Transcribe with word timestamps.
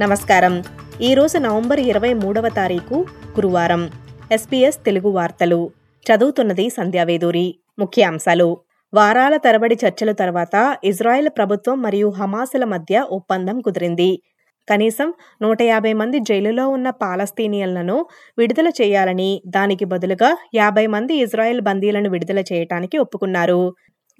నమస్కారం. 0.00 0.62
ఈరోజు 1.02 1.38
నవంబర్ 1.38 1.80
ఇరవై 1.80 2.14
మూడవ 2.14 2.48
తారీఖు 2.48 2.94
గురువారం. 3.30 3.90
ఎస్పీఎస్ 4.32 4.84
తెలుగు 4.84 5.08
వార్తలు. 5.08 5.70
చదువుతున్నది 6.06 6.70
సంధ్యావేదూరి 6.70 7.58
ముఖ్యాంశాలు 7.78 8.56
వారాల 8.94 9.36
తరబడి 9.36 9.78
చర్చల 9.86 10.12
తర్వాత 10.12 10.78
ఇజ్రాయెల్ 10.84 11.28
ప్రభుత్వం 11.28 11.82
మరియు 11.82 12.08
హమాసుల 12.08 12.64
మధ్య 12.64 13.06
ఒప్పందం 13.10 13.60
కుదిరింది. 13.60 14.22
కనీసం 14.70 15.14
నూట 15.42 15.62
యాభై 15.62 15.92
మంది 15.92 16.18
జైలులో 16.18 16.68
ఉన్న 16.68 16.90
పాలస్తీనియన్లను 16.90 18.06
విడుదల 18.38 18.68
చేయాలని 18.68 19.42
దానికి 19.46 19.84
బదులుగా 19.84 20.36
యాభై 20.54 20.86
మంది 20.86 21.14
ఇజ్రాయెల్ 21.14 21.60
బందీలను 21.60 22.10
విడుదల 22.10 22.38
చేయటానికి 22.38 22.98
ఒప్పుకున్నారు. 22.98 23.74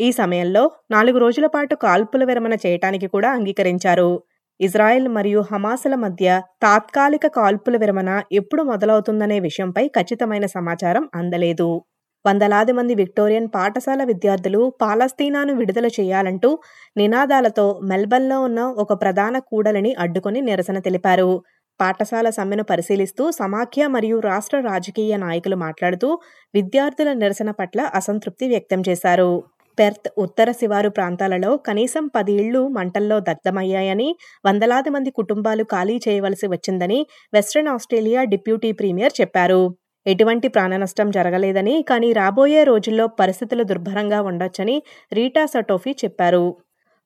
ఈ 0.00 0.12
సమయంలో 0.12 0.70
నాలుగు 0.90 1.18
రోజుల 1.18 1.46
పాటు 1.46 1.74
కాల్పుల 1.74 2.24
విరమణ 2.24 2.52
చేయటానికి 2.54 3.06
కూడా 3.06 3.30
అంగీకరించారు. 3.30 4.22
ఇజ్రాయెల్ 4.60 5.08
మరియు 5.08 5.40
హమాసుల 5.40 5.94
మధ్య 5.94 6.26
తాత్కాలిక 6.62 7.26
కాల్పుల 7.26 7.76
విరమణ 7.76 8.10
ఎప్పుడు 8.32 8.62
మొదలవుతుందనే 8.62 9.40
విషయంపై 9.40 9.84
ఖచ్చితమైన 9.88 10.46
సమాచారం 10.46 11.08
అందలేదు. 11.14 11.70
వందలాది 12.24 12.72
మంది 12.72 12.94
విక్టోరియన్ 12.94 13.48
పాఠశాల 13.54 14.02
విద్యార్థులు 14.04 14.60
పాలస్తీనాను 14.82 15.54
విడుదల 15.54 15.86
చేయాలంటూ 16.00 16.50
నినాదాలతో 16.96 17.66
మెల్బర్న్లో 17.82 18.38
ఉన్న 18.40 18.60
ఒక 18.60 18.92
ప్రధాన 19.02 19.38
కూడలిని 19.38 19.92
అడ్డుకొని 19.98 20.40
నిరసన 20.40 20.78
తెలిపారు. 20.78 21.30
పాఠశాల 21.80 22.30
సమ్మెను 22.30 22.62
పరిశీలిస్తూ 22.62 23.30
సమాఖ్య 23.30 23.86
మరియు 23.86 24.18
రాష్ట్ర 24.20 24.56
రాజకీయ 24.60 25.16
నాయకులు 25.16 25.56
మాట్లాడుతూ 25.56 26.08
విద్యార్థుల 26.54 27.12
నిరసన 27.12 27.50
పట్ల 27.50 27.80
అసంతృప్తి 27.94 28.48
వ్యక్తం 28.48 28.82
చేశారు. 28.88 29.30
పెర్త్ 29.78 30.08
ఉత్తర 30.18 30.48
శివారు 30.52 30.88
ప్రాంతాలలో 30.88 31.56
కనీసం 31.56 32.04
పది 32.06 32.32
ఇళ్ళు 32.32 32.68
మంటల్లో 32.68 33.20
దగ్ధమయ్యాయని 33.20 34.08
వందలాది 34.46 34.90
మంది 34.90 35.10
కుటుంబాలు 35.10 35.64
ఖాళీ 35.64 35.96
చేయవలసి 36.08 36.46
వచ్చిందని 36.46 36.98
వెస్ట్రన్ 37.34 37.68
ఆస్ట్రేలియా 37.68 38.22
డిప్యూటీ 38.24 38.72
ప్రీమియర్ 38.72 39.14
చెప్పారు. 39.20 39.62
ఎటువంటి 40.06 40.48
ప్రాణనష్టం 40.48 41.10
జరగలేదని 41.10 41.74
కానీ 41.82 42.12
రాబోయే 42.12 42.64
రోజుల్లో 42.64 43.06
పరిస్థితులు 43.20 43.64
దుర్భరంగా 43.64 44.20
ఉండొచ్చని 44.22 44.76
రీటా 45.12 45.44
సటోఫీ 45.46 45.92
చెప్పారు. 46.04 46.44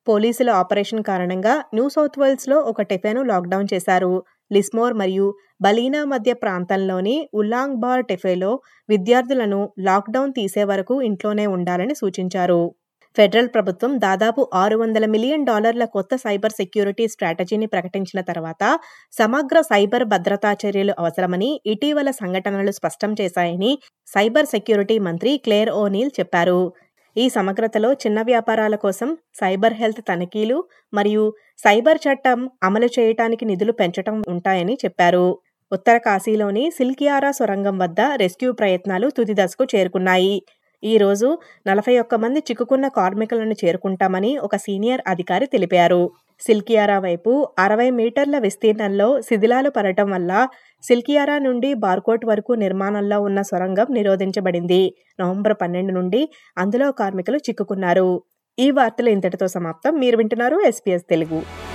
పోలీసుల 0.07 0.49
ఆపరేషన్ 0.61 1.03
కారణంగా 1.03 1.53
న్యూ 1.73 1.89
సౌత్ 1.89 2.19
వేల్స్లో 2.19 2.57
ఒక 2.71 2.81
టిఫెను 2.81 3.23
లాక్డౌన్ 3.23 3.67
చేశారు. 3.73 4.13
లిస్మోర్ 4.51 4.93
మరియు 4.93 5.27
బలీనా 5.61 6.01
మధ్య 6.05 6.33
ప్రాంతంలోని 6.33 7.15
ఉల్లాంగ్ 7.33 7.77
బార్ 7.77 8.03
టెఫేలో 8.05 8.51
విద్యార్థులను 8.89 9.61
లాక్డౌన్ 9.79 10.33
తీసే 10.33 10.63
వరకు 10.63 10.95
ఇంట్లోనే 11.01 11.47
ఉండాలని 11.47 11.95
సూచించారు. 11.95 12.61
ఫెడరల్ 13.17 13.47
ప్రభుత్వం 13.47 13.91
దాదాపు 13.97 14.41
ఆరు 14.53 14.75
వందల 14.77 15.05
మిలియన్ 15.05 15.45
డాలర్ల 15.45 15.85
కొత్త 15.85 16.15
సైబర్ 16.15 16.51
సెక్యూరిటీ 16.51 17.05
స్ట్రాటజీని 17.07 17.67
ప్రకటించిన 17.67 18.19
తర్వాత 18.21 18.63
సమగ్ర 19.17 19.57
సైబర్ 19.61 20.05
భద్రతా 20.05 20.51
చర్యలు 20.53 20.93
అవసరమని 20.99 21.49
ఇటీవల 21.65 22.11
సంఘటనలు 22.11 22.71
స్పష్టం 22.71 23.13
చేశాయని 23.21 23.71
సైబర్ 24.07 24.45
సెక్యూరిటీ 24.45 24.97
మంత్రి 24.99 25.33
క్లేర్ 25.37 25.71
ఓనీల్ 25.81 26.11
చెప్పారు. 26.19 26.61
ఈ 27.21 27.25
సమగ్రతలో 27.29 27.89
చిన్న 28.03 28.19
వ్యాపారాల 28.21 28.75
కోసం 28.83 29.09
సైబర్ 29.39 29.75
హెల్త్ 29.79 30.01
తనిఖీలు 30.09 30.57
మరియు 30.93 31.23
సైబర్ 31.63 31.99
చట్టం 32.05 32.39
అమలు 32.63 32.89
చేయటానికి 32.97 33.43
నిధులు 33.45 33.73
పెంచటం 33.79 34.15
ఉంటాయని 34.27 34.75
చెప్పారు. 34.83 35.25
ఉత్తర 35.71 35.95
కాశీలోని 35.97 36.63
సిల్కియారా 36.77 37.31
సొరంగం 37.31 37.75
వద్ద 37.79 38.01
రెస్క్యూ 38.23 38.51
ప్రయత్నాలు 38.53 39.07
తుది 39.17 39.35
దశకు 39.41 39.65
చేరుకున్నాయి. 39.73 40.35
ఈ 40.83 40.93
రోజు 40.97 41.29
నలభై 41.67 41.93
ఒక్క 41.99 42.15
మంది 42.15 42.39
చిక్కుకున్న 42.39 42.85
కార్మికులను 42.97 43.55
చేరుకుంటామని 43.61 44.31
ఒక 44.37 44.55
సీనియర్ 44.65 45.01
అధికారి 45.07 45.45
తెలిపారు. 45.45 46.03
సిల్కియారా 46.41 46.97
వైపు 46.99 47.31
అరవై 47.59 47.89
మీటర్ల 47.99 48.37
విస్తీర్ణంలో 48.37 49.07
శిథిలాలు 49.21 49.69
పడటం 49.77 50.07
వల్ల 50.11 50.31
సిల్కియారా 50.83 51.39
నుండి 51.39 51.73
బార్కోట్ 51.73 52.25
వరకు 52.25 52.53
నిర్మాణంలో 52.53 53.21
ఉన్న 53.21 53.41
సొరంగం 53.41 53.87
నిరోధించబడింది. 53.91 54.95
నవంబర్ 55.19 55.53
పన్నెండు 55.61 55.93
నుండి 55.93 56.29
అందులో 56.57 56.91
కార్మికులు 56.91 57.37
చిక్కుకున్నారు. 57.37 58.23
ఈ 58.59 58.71
వార్తలు 58.71 59.09
ఇంతటితో 59.09 59.47
సమాప్తం. 59.47 59.93
మీరు 59.99 60.17
వింటున్నారు 60.17 60.61
ఎస్పీఎస్ 60.67 61.03
తెలుగు. 61.09 61.68